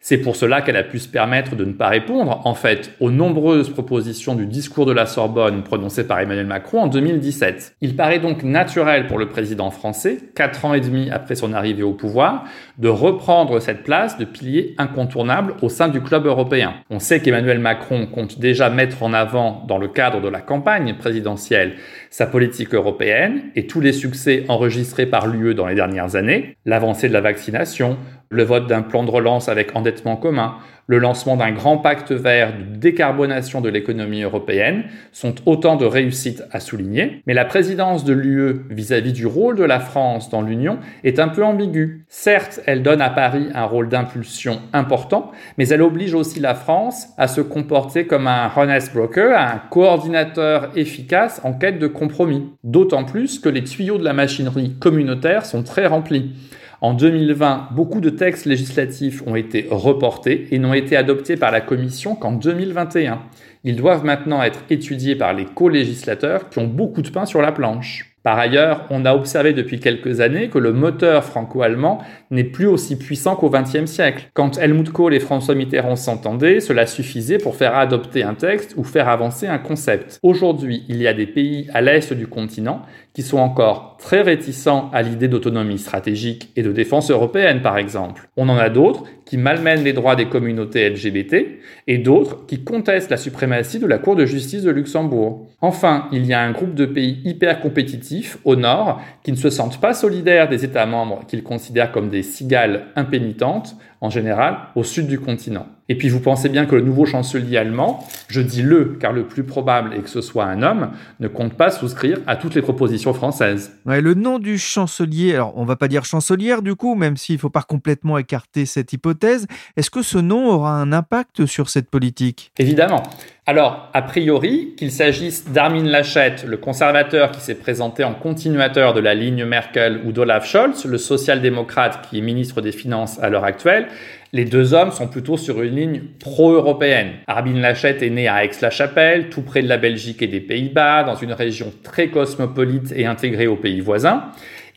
C'est 0.09 0.19
pour 0.19 0.37
cela 0.37 0.61
qu'elle 0.61 0.77
a 0.77 0.85
pu 0.85 0.99
se 0.99 1.09
permettre 1.09 1.57
de 1.57 1.65
ne 1.65 1.73
pas 1.73 1.89
répondre, 1.89 2.39
en 2.45 2.53
fait, 2.53 2.93
aux 3.01 3.11
nombreuses 3.11 3.69
propositions 3.69 4.35
du 4.35 4.45
discours 4.45 4.85
de 4.85 4.93
la 4.93 5.05
Sorbonne 5.05 5.63
prononcé 5.63 6.07
par 6.07 6.21
Emmanuel 6.21 6.45
Macron 6.45 6.83
en 6.83 6.87
2017. 6.87 7.75
Il 7.81 7.97
paraît 7.97 8.19
donc 8.19 8.41
naturel 8.41 9.07
pour 9.07 9.17
le 9.17 9.27
président 9.27 9.69
français, 9.69 10.19
quatre 10.33 10.63
ans 10.63 10.73
et 10.73 10.79
demi 10.79 11.09
après 11.11 11.35
son 11.35 11.51
arrivée 11.51 11.83
au 11.83 11.91
pouvoir, 11.91 12.45
de 12.77 12.87
reprendre 12.87 13.59
cette 13.59 13.83
place 13.83 14.17
de 14.17 14.23
pilier 14.23 14.75
incontournable 14.77 15.55
au 15.61 15.67
sein 15.67 15.89
du 15.89 15.99
club 15.99 16.25
européen. 16.25 16.75
On 16.89 16.99
sait 16.99 17.19
qu'Emmanuel 17.19 17.59
Macron 17.59 18.07
compte 18.07 18.39
déjà 18.39 18.69
mettre 18.69 19.03
en 19.03 19.11
avant, 19.11 19.65
dans 19.67 19.77
le 19.77 19.89
cadre 19.89 20.21
de 20.21 20.29
la 20.29 20.39
campagne 20.39 20.95
présidentielle, 20.97 21.73
sa 22.11 22.27
politique 22.27 22.73
européenne 22.73 23.41
et 23.57 23.67
tous 23.67 23.81
les 23.81 23.91
succès 23.91 24.45
enregistrés 24.47 25.05
par 25.05 25.27
l'UE 25.27 25.53
dans 25.53 25.67
les 25.67 25.75
dernières 25.75 26.15
années, 26.15 26.55
l'avancée 26.63 27.09
de 27.09 27.13
la 27.13 27.19
vaccination, 27.19 27.97
le 28.29 28.43
vote 28.43 28.67
d'un 28.67 28.81
plan 28.81 29.03
de 29.03 29.11
relance 29.11 29.49
avec 29.49 29.75
endettement 29.75 30.15
commun, 30.15 30.55
le 30.89 30.99
lancement 30.99 31.35
d'un 31.35 31.51
grand 31.51 31.77
pacte 31.77 32.13
vert 32.13 32.53
de 32.57 32.77
décarbonation 32.77 33.59
de 33.59 33.67
l'économie 33.67 34.21
européenne 34.21 34.85
sont 35.11 35.35
autant 35.45 35.75
de 35.75 35.85
réussites 35.85 36.43
à 36.51 36.61
souligner, 36.61 37.21
mais 37.27 37.33
la 37.33 37.43
présidence 37.43 38.05
de 38.05 38.13
l'UE 38.13 38.61
vis-à-vis 38.69 39.11
du 39.11 39.25
rôle 39.25 39.57
de 39.57 39.65
la 39.65 39.81
France 39.81 40.29
dans 40.29 40.41
l'Union 40.41 40.79
est 41.03 41.19
un 41.19 41.27
peu 41.27 41.43
ambiguë. 41.43 42.05
Certes, 42.07 42.61
elle 42.65 42.83
donne 42.83 43.01
à 43.01 43.09
Paris 43.09 43.47
un 43.53 43.65
rôle 43.65 43.89
d'impulsion 43.89 44.61
important, 44.71 45.31
mais 45.57 45.67
elle 45.67 45.81
oblige 45.81 46.13
aussi 46.13 46.39
la 46.39 46.55
France 46.55 47.09
à 47.17 47.27
se 47.27 47.41
comporter 47.41 48.07
comme 48.07 48.27
un 48.27 48.49
honest 48.55 48.93
broker, 48.93 49.37
un 49.37 49.61
coordinateur 49.69 50.69
efficace 50.77 51.41
en 51.43 51.51
quête 51.51 51.79
de 51.79 51.87
compromis. 51.87 52.49
D'autant 52.63 53.03
plus 53.03 53.39
que 53.39 53.49
les 53.49 53.65
tuyaux 53.65 53.97
de 53.97 54.05
la 54.05 54.13
machinerie 54.13 54.75
communautaire 54.79 55.45
sont 55.45 55.63
très 55.63 55.85
remplis. 55.85 56.33
En 56.79 56.93
2020, 56.93 57.69
beaucoup 57.71 58.01
de 58.01 58.11
textes 58.11 58.45
législatifs 58.45 59.23
ont 59.25 59.35
été 59.35 59.67
reportés 59.71 60.47
et 60.51 60.59
n'ont 60.59 60.75
été 60.75 60.95
adoptés 60.95 61.35
par 61.35 61.51
la 61.51 61.59
Commission 61.59 62.15
qu'en 62.15 62.33
2021. 62.33 63.19
Ils 63.63 63.75
doivent 63.75 64.05
maintenant 64.05 64.43
être 64.43 64.59
étudiés 64.69 65.15
par 65.15 65.33
les 65.33 65.45
co-législateurs 65.45 66.49
qui 66.49 66.59
ont 66.59 66.67
beaucoup 66.67 67.01
de 67.01 67.09
pain 67.09 67.25
sur 67.25 67.41
la 67.41 67.51
planche. 67.51 68.06
Par 68.23 68.37
ailleurs, 68.37 68.85
on 68.89 69.05
a 69.05 69.13
observé 69.13 69.53
depuis 69.53 69.79
quelques 69.79 70.19
années 70.19 70.49
que 70.49 70.57
le 70.57 70.73
moteur 70.73 71.23
franco-allemand 71.23 71.99
n'est 72.29 72.43
plus 72.43 72.67
aussi 72.67 72.97
puissant 72.97 73.37
qu'au 73.37 73.49
XXe 73.49 73.85
siècle. 73.85 74.29
Quand 74.33 74.57
Helmut 74.57 74.91
Kohl 74.91 75.13
et 75.13 75.21
François 75.21 75.55
Mitterrand 75.55 75.95
s'entendaient, 75.95 76.59
cela 76.59 76.87
suffisait 76.87 77.37
pour 77.37 77.55
faire 77.55 77.77
adopter 77.77 78.23
un 78.23 78.33
texte 78.33 78.73
ou 78.75 78.83
faire 78.83 79.07
avancer 79.07 79.47
un 79.47 79.59
concept. 79.59 80.19
Aujourd'hui, 80.23 80.83
il 80.89 81.01
y 81.01 81.07
a 81.07 81.13
des 81.13 81.27
pays 81.27 81.69
à 81.73 81.81
l'est 81.81 82.11
du 82.11 82.27
continent 82.27 82.81
qui 83.13 83.21
sont 83.21 83.37
encore 83.37 83.97
très 83.97 84.21
réticents 84.21 84.89
à 84.93 85.01
l'idée 85.03 85.27
d'autonomie 85.27 85.79
stratégique 85.79 86.51
et 86.55 86.63
de 86.63 86.71
défense 86.71 87.09
européenne, 87.09 87.61
par 87.61 87.77
exemple. 87.77 88.29
On 88.35 88.49
en 88.49 88.57
a 88.57 88.69
d'autres 88.69 89.05
qui 89.27 89.37
malmènent 89.37 89.83
les 89.83 89.91
droits 89.91 90.15
des 90.15 90.27
communautés 90.27 90.89
LGBT 90.89 91.59
et 91.87 91.97
d'autres 91.97 92.45
qui 92.45 92.63
contestent 92.63 93.11
la 93.11 93.17
suprématie 93.17 93.77
de 93.77 93.85
la 93.85 93.97
Cour 93.97 94.15
de 94.15 94.25
justice 94.25 94.63
de 94.63 94.71
Luxembourg. 94.71 95.45
Enfin, 95.59 96.07
il 96.13 96.25
y 96.25 96.33
a 96.33 96.41
un 96.41 96.51
groupe 96.51 96.73
de 96.73 96.85
pays 96.85 97.19
hyper 97.25 97.59
compétitifs 97.59 98.37
au 98.45 98.55
nord 98.55 99.01
qui 99.23 99.31
ne 99.33 99.37
se 99.37 99.49
sentent 99.49 99.81
pas 99.81 99.93
solidaires 99.93 100.47
des 100.47 100.63
États 100.63 100.85
membres 100.85 101.25
qu'ils 101.27 101.43
considèrent 101.43 101.91
comme 101.91 102.09
des 102.09 102.23
cigales 102.23 102.85
impénitentes, 102.95 103.75
en 104.01 104.09
général, 104.09 104.57
au 104.75 104.83
sud 104.83 105.07
du 105.07 105.19
continent. 105.19 105.67
Et 105.89 105.95
puis 105.95 106.09
vous 106.09 106.19
pensez 106.19 106.49
bien 106.49 106.65
que 106.65 106.75
le 106.75 106.81
nouveau 106.81 107.05
chancelier 107.05 107.57
allemand, 107.57 108.05
je 108.27 108.41
dis 108.41 108.61
le 108.61 108.97
car 108.99 109.13
le 109.13 109.25
plus 109.25 109.43
probable 109.43 109.93
est 109.93 110.01
que 110.01 110.09
ce 110.09 110.21
soit 110.21 110.43
un 110.43 110.61
homme, 110.61 110.91
ne 111.19 111.27
compte 111.27 111.53
pas 111.53 111.71
souscrire 111.71 112.19
à 112.27 112.35
toutes 112.35 112.55
les 112.55 112.61
propositions 112.61 113.13
françaises. 113.13 113.71
Ouais, 113.85 114.01
le 114.01 114.13
nom 114.13 114.37
du 114.37 114.57
chancelier, 114.57 115.33
alors 115.33 115.53
on 115.55 115.63
va 115.63 115.77
pas 115.77 115.87
dire 115.87 116.03
chancelière 116.03 116.61
du 116.61 116.75
coup, 116.75 116.95
même 116.95 117.15
s'il 117.15 117.39
faut 117.39 117.49
pas 117.49 117.63
complètement 117.63 118.17
écarter 118.17 118.65
cette 118.65 118.91
hypothèse, 118.91 119.47
est-ce 119.77 119.89
que 119.89 120.01
ce 120.01 120.17
nom 120.17 120.49
aura 120.49 120.73
un 120.73 120.91
impact 120.91 121.45
sur 121.45 121.69
cette 121.69 121.89
politique? 121.89 122.51
Évidemment. 122.57 123.03
Alors, 123.49 123.89
a 123.93 124.01
priori, 124.01 124.73
qu'il 124.75 124.91
s'agisse 124.91 125.49
d'Armin 125.49 125.85
Laschet, 125.85 126.35
le 126.45 126.57
conservateur 126.57 127.31
qui 127.31 127.39
s'est 127.39 127.55
présenté 127.55 128.03
en 128.03 128.13
continuateur 128.13 128.93
de 128.93 128.99
la 128.99 129.13
ligne 129.13 129.45
Merkel, 129.45 130.01
ou 130.03 130.11
d'Olaf 130.11 130.45
Scholz, 130.45 130.83
le 130.83 130.97
social-démocrate 130.97 132.09
qui 132.09 132.17
est 132.17 132.21
ministre 132.21 132.59
des 132.59 132.73
Finances 132.73 133.17
à 133.21 133.29
l'heure 133.29 133.45
actuelle, 133.45 133.87
les 134.33 134.43
deux 134.43 134.73
hommes 134.73 134.91
sont 134.91 135.07
plutôt 135.07 135.37
sur 135.37 135.61
une 135.61 135.77
ligne 135.77 136.01
pro-européenne. 136.19 137.11
Armin 137.27 137.61
Laschet 137.61 138.05
est 138.05 138.09
né 138.09 138.27
à 138.27 138.43
Aix-la-Chapelle, 138.43 139.29
tout 139.29 139.43
près 139.43 139.61
de 139.61 139.69
la 139.69 139.77
Belgique 139.77 140.21
et 140.21 140.27
des 140.27 140.41
Pays-Bas, 140.41 141.03
dans 141.03 141.15
une 141.15 141.31
région 141.31 141.71
très 141.83 142.09
cosmopolite 142.09 142.91
et 142.93 143.05
intégrée 143.05 143.47
aux 143.47 143.55
pays 143.55 143.79
voisins. 143.79 144.25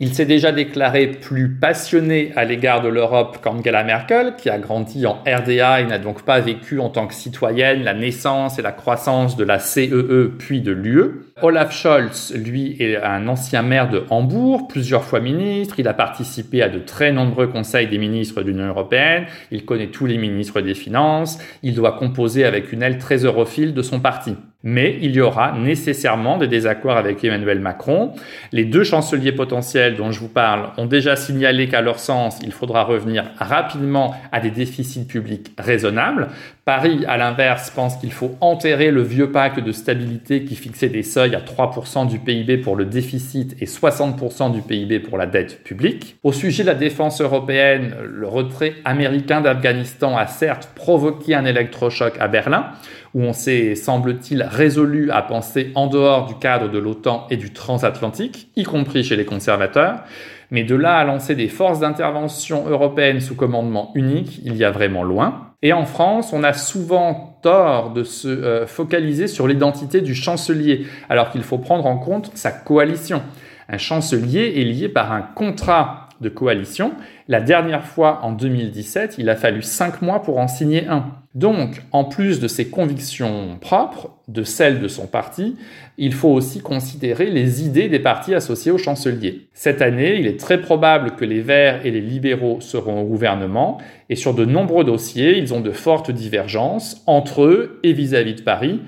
Il 0.03 0.15
s'est 0.15 0.25
déjà 0.25 0.51
déclaré 0.51 1.09
plus 1.09 1.51
passionné 1.51 2.33
à 2.35 2.47
l'égard 2.47 2.81
de 2.81 2.89
l'Europe 2.89 3.37
qu'Angela 3.43 3.85
Merkel, 3.85 4.33
qui 4.39 4.49
a 4.49 4.59
grandi 4.59 5.05
en 5.05 5.23
RDA 5.27 5.83
et 5.83 5.85
n'a 5.85 5.99
donc 5.99 6.23
pas 6.23 6.41
vécu 6.41 6.81
en 6.81 6.89
tant 6.89 7.07
que 7.07 7.13
citoyenne 7.13 7.83
la 7.83 7.93
naissance 7.93 8.59
et 8.59 8.63
la 8.63 8.73
croissance 8.73 9.37
de 9.37 9.45
la 9.45 9.59
CEE 9.59 9.93
e 9.93 10.33
puis 10.39 10.63
de 10.63 10.73
l'UE. 10.73 11.21
Olaf 11.43 11.77
Scholz, 11.77 12.33
lui, 12.35 12.77
est 12.81 12.97
un 12.97 13.29
ancien 13.29 13.61
maire 13.61 13.91
de 13.91 14.05
Hambourg, 14.09 14.69
plusieurs 14.69 15.05
fois 15.05 15.21
ministre. 15.21 15.75
Il 15.79 15.87
a 15.87 15.93
participé 15.93 16.63
à 16.63 16.71
de 16.71 16.79
très 16.79 17.13
nombreux 17.13 17.49
conseils 17.49 17.87
des 17.87 17.99
ministres 17.99 18.43
de 18.43 18.53
l'Union 18.53 18.69
européenne. 18.69 19.27
Il 19.51 19.67
connaît 19.67 19.89
tous 19.89 20.07
les 20.07 20.17
ministres 20.17 20.63
des 20.63 20.75
Finances. 20.75 21.39
Il 21.63 21.75
doit 21.75 21.93
composer 21.93 22.47
avec 22.47 22.73
une 22.73 22.83
aile 22.83 22.97
très 22.97 23.19
europhile 23.19 23.75
de 23.75 23.83
son 23.83 24.01
parti. 24.01 24.35
Mais 24.63 24.99
il 25.01 25.15
y 25.15 25.21
aura 25.21 25.53
nécessairement 25.53 26.37
des 26.37 26.47
désaccords 26.47 26.97
avec 26.97 27.25
Emmanuel 27.25 27.61
Macron. 27.61 28.13
Les 28.53 28.65
deux 28.65 28.85
chanceliers 28.85 29.33
potentiels 29.33 29.97
dont 29.97 30.13
je 30.13 30.21
vous 30.21 30.29
parle 30.29 30.71
ont 30.77 30.87
déjà 30.87 31.17
signalé 31.17 31.69
qu'à 31.69 31.81
leur 31.81 31.99
sens, 31.99 32.39
il 32.43 32.53
faudra 32.53 32.85
revenir 32.85 33.25
rapidement 33.39 34.15
à 34.33 34.41
des 34.41 34.51
déficits 34.51 35.07
publics 35.07 35.53
raisonnables. 35.59 36.29
Paris, 36.67 37.05
à 37.09 37.17
l'inverse, 37.17 37.71
pense 37.71 37.97
qu'il 37.97 38.13
faut 38.13 38.37
enterrer 38.41 38.91
le 38.91 39.03
vieux 39.03 39.33
pacte 39.33 39.59
de 39.61 39.73
stabilité 39.73 40.45
qui 40.45 40.55
fixait 40.55 40.89
des 40.89 41.03
seuils 41.03 41.35
à 41.35 41.41
3% 41.41 42.07
du 42.07 42.19
PIB 42.19 42.59
pour 42.59 42.77
le 42.77 42.85
déficit 42.85 43.57
et 43.61 43.65
60% 43.65 44.53
du 44.53 44.61
PIB 44.61 45.01
pour 45.01 45.17
la 45.17 45.27
dette 45.27 45.65
publique. 45.65 46.17
Au 46.23 46.33
sujet 46.33 46.63
de 46.63 46.69
la 46.69 46.75
défense 46.75 47.21
européenne, 47.21 47.95
le 48.05 48.29
retrait 48.29 48.75
américain 48.85 49.41
d'Afghanistan 49.41 50.17
a 50.17 50.27
certes 50.27 50.71
provoqué 50.75 51.35
un 51.35 51.45
électrochoc 51.45 52.15
à 52.21 52.29
Berlin, 52.29 52.67
où 53.15 53.23
on 53.23 53.33
s'est, 53.33 53.75
semble-t-il, 53.75 54.43
résolu 54.43 55.11
à 55.11 55.23
penser 55.23 55.73
en 55.75 55.87
dehors 55.87 56.27
du 56.27 56.35
cadre 56.37 56.69
de 56.69 56.79
l'OTAN 56.79 57.27
et 57.31 57.37
du 57.37 57.53
transatlantique, 57.53 58.49
y 58.57 58.65
compris 58.65 59.03
chez 59.05 59.17
les 59.17 59.25
conservateurs. 59.25 60.05
Mais 60.51 60.65
de 60.65 60.75
là 60.75 60.97
à 60.97 61.05
lancer 61.05 61.35
des 61.35 61.49
forces 61.49 61.81
d'intervention 61.81 62.69
européennes 62.69 63.21
sous 63.21 63.37
commandement 63.37 63.93
unique, 63.95 64.41
il 64.45 64.57
y 64.57 64.65
a 64.65 64.71
vraiment 64.71 65.05
loin. 65.05 65.53
Et 65.63 65.73
en 65.73 65.85
France, 65.85 66.33
on 66.33 66.43
a 66.43 66.53
souvent 66.53 67.39
tort 67.43 67.93
de 67.93 68.03
se 68.03 68.29
euh, 68.29 68.67
focaliser 68.67 69.29
sur 69.29 69.47
l'identité 69.47 70.01
du 70.01 70.15
chancelier, 70.15 70.87
alors 71.09 71.31
qu'il 71.31 71.43
faut 71.43 71.59
prendre 71.59 71.87
en 71.87 71.99
compte 71.99 72.31
sa 72.35 72.51
coalition. 72.51 73.23
Un 73.69 73.79
chancelier 73.79 74.55
est 74.57 74.65
lié 74.65 74.89
par 74.89 75.13
un 75.13 75.23
contrat 75.23 76.09
de 76.21 76.29
coalition. 76.29 76.93
La 77.29 77.41
dernière 77.41 77.85
fois, 77.85 78.21
en 78.23 78.33
2017, 78.33 79.17
il 79.19 79.29
a 79.29 79.37
fallu 79.37 79.63
cinq 79.63 80.03
mois 80.03 80.23
pour 80.23 80.39
en 80.39 80.49
signer 80.49 80.89
un. 80.89 81.07
Donc, 81.37 81.83
en 81.93 82.03
plus 82.03 82.41
de 82.41 82.49
ses 82.49 82.71
convictions 82.71 83.57
propres, 83.61 84.11
de 84.27 84.43
celles 84.43 84.81
de 84.81 84.89
son 84.89 85.07
parti, 85.07 85.55
il 85.97 86.13
faut 86.13 86.31
aussi 86.31 86.59
considérer 86.59 87.31
les 87.31 87.65
idées 87.65 87.89
des 87.89 88.01
partis 88.01 88.35
associés 88.35 88.73
au 88.73 88.79
chancelier. 88.79 89.47
Cette 89.55 89.81
année, 89.81 90.19
il 90.19 90.27
est 90.27 90.41
très 90.41 90.61
probable 90.61 91.15
que 91.15 91.25
les 91.25 91.41
Verts 91.41 91.87
et 91.87 91.93
les 91.93 92.01
libéraux 92.01 92.61
seront 92.61 93.03
au 93.03 93.05
gouvernement, 93.05 93.79
et 94.09 94.17
sur 94.17 94.35
de 94.35 94.45
nombreux 94.45 94.83
dossiers, 94.83 95.39
ils 95.39 95.55
ont 95.55 95.61
de 95.61 95.71
fortes 95.71 96.11
divergences 96.11 97.01
entre 97.07 97.43
eux 97.43 97.79
et 97.85 97.93
vis-à-vis 97.93 98.35
de 98.35 98.43
Paris. 98.43 98.81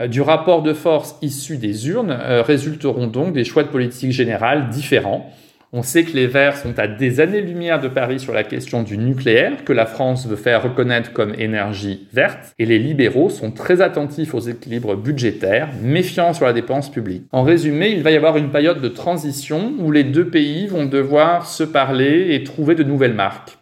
Euh, 0.00 0.06
du 0.06 0.22
rapport 0.22 0.62
de 0.62 0.72
force 0.72 1.18
issu 1.20 1.58
des 1.58 1.88
urnes 1.88 2.16
euh, 2.18 2.40
résulteront 2.40 3.08
donc 3.08 3.34
des 3.34 3.44
choix 3.44 3.62
de 3.62 3.68
politique 3.68 4.12
générale 4.12 4.70
différents. 4.70 5.30
On 5.72 5.84
sait 5.84 6.02
que 6.02 6.16
les 6.16 6.26
Verts 6.26 6.56
sont 6.56 6.76
à 6.80 6.88
des 6.88 7.20
années-lumière 7.20 7.80
de 7.80 7.86
Paris 7.86 8.18
sur 8.18 8.32
la 8.32 8.42
question 8.42 8.82
du 8.82 8.98
nucléaire, 8.98 9.64
que 9.64 9.72
la 9.72 9.86
France 9.86 10.26
veut 10.26 10.34
faire 10.34 10.64
reconnaître 10.64 11.12
comme 11.12 11.32
énergie 11.38 12.08
verte, 12.12 12.52
et 12.58 12.66
les 12.66 12.80
libéraux 12.80 13.30
sont 13.30 13.52
très 13.52 13.80
attentifs 13.80 14.34
aux 14.34 14.40
équilibres 14.40 14.96
budgétaires, 14.96 15.68
méfiants 15.80 16.34
sur 16.34 16.44
la 16.46 16.52
dépense 16.52 16.90
publique. 16.90 17.22
En 17.30 17.44
résumé, 17.44 17.90
il 17.90 18.02
va 18.02 18.10
y 18.10 18.16
avoir 18.16 18.36
une 18.36 18.50
période 18.50 18.80
de 18.80 18.88
transition 18.88 19.72
où 19.78 19.92
les 19.92 20.02
deux 20.02 20.28
pays 20.28 20.66
vont 20.66 20.86
devoir 20.86 21.46
se 21.46 21.62
parler 21.62 22.34
et 22.34 22.42
trouver 22.42 22.74
de 22.74 22.82
nouvelles 22.82 23.14
marques. 23.14 23.56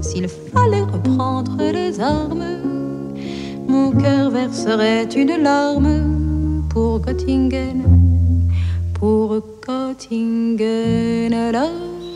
S'il 0.00 0.28
fallait 0.28 0.82
reprendre 0.82 1.56
les 1.58 2.00
armes, 2.00 2.44
mon 3.68 3.92
cœur 3.92 4.30
verserait 4.30 5.04
une 5.04 5.42
larme 5.42 6.64
pour 6.70 7.00
Göttingen, 7.00 7.82
pour 8.94 9.40
Göttingen. 9.66 11.08